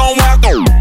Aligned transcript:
don't 0.00 0.16
walk 0.16 0.46
on. 0.46 0.79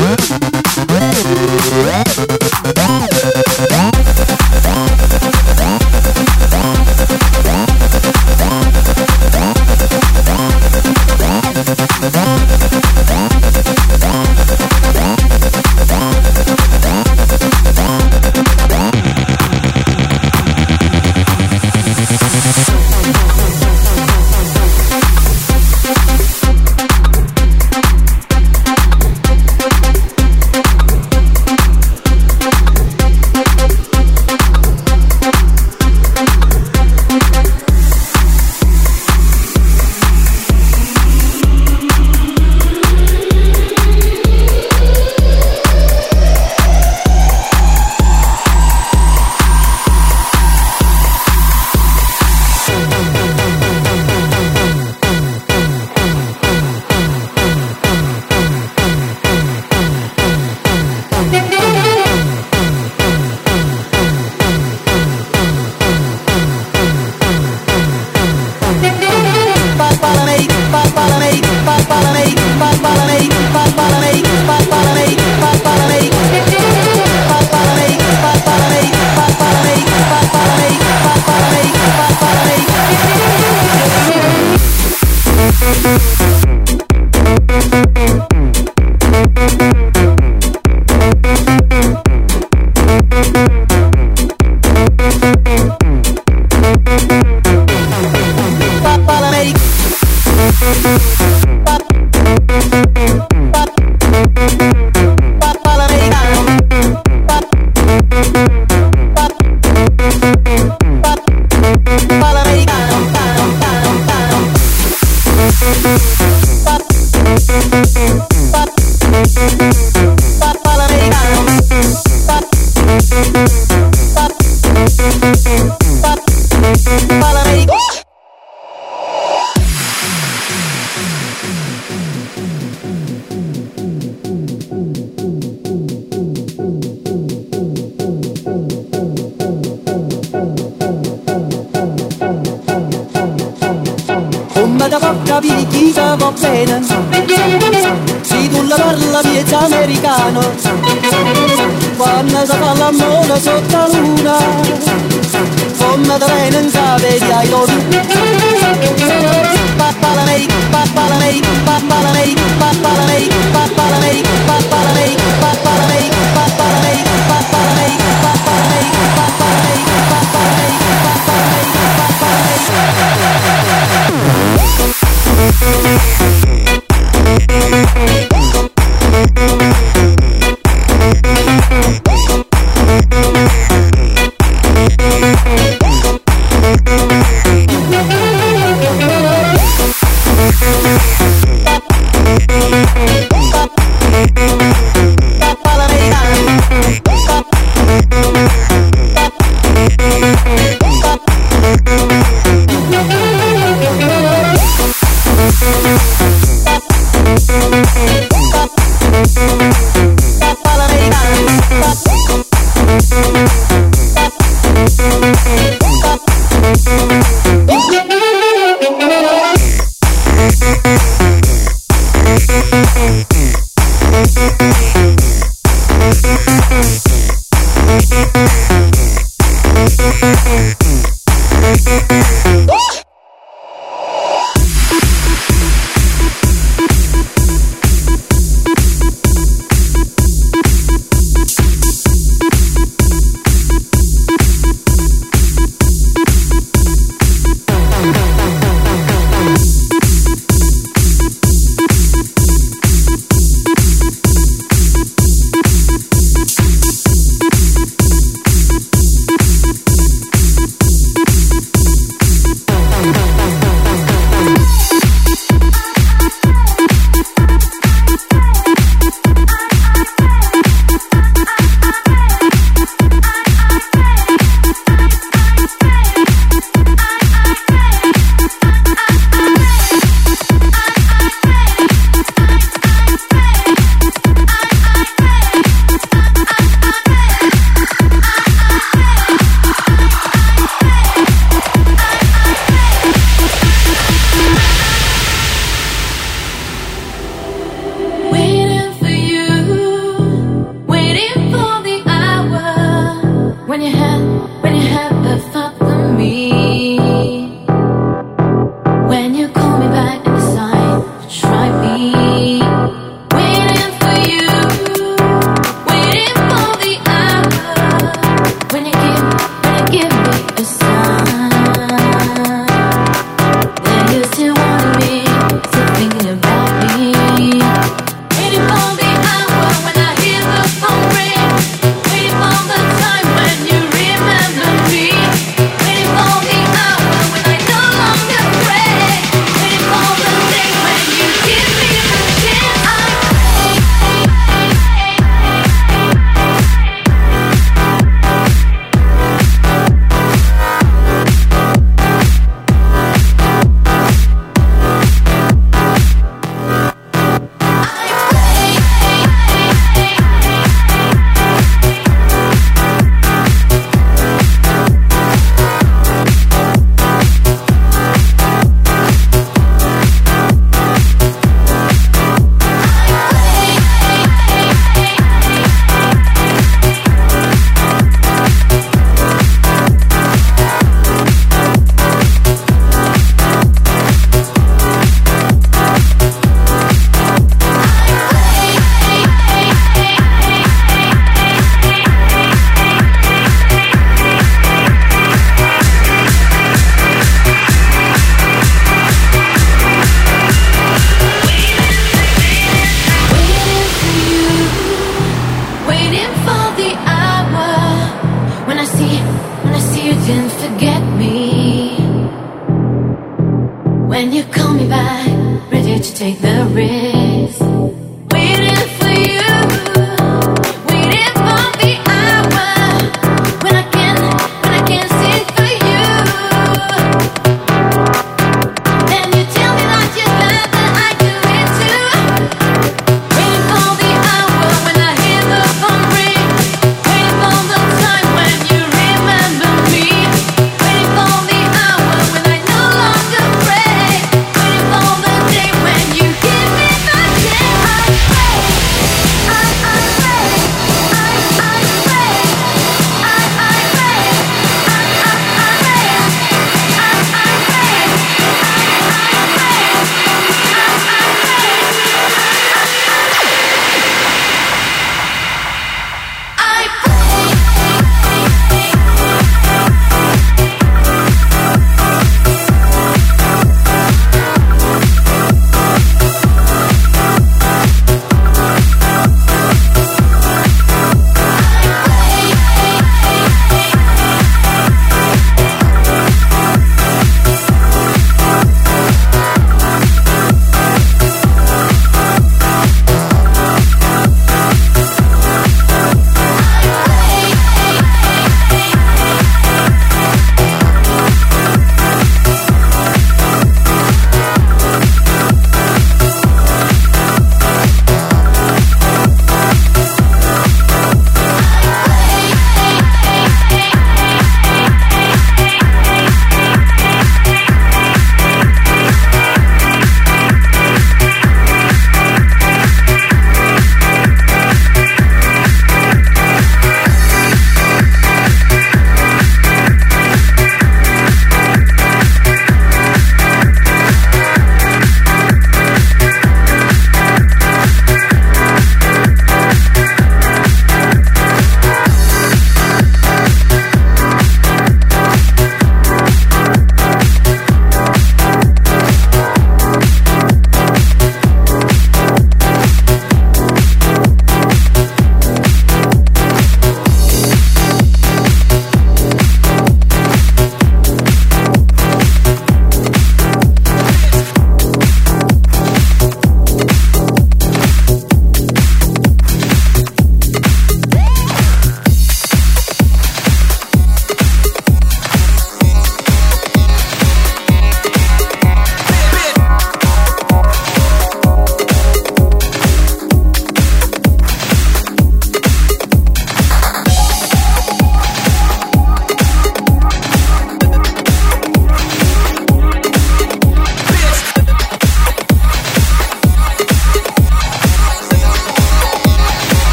What? 0.00 0.47